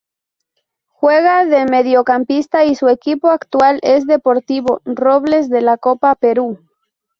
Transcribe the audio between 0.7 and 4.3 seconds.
Juega de mediocampista y su equipo actual es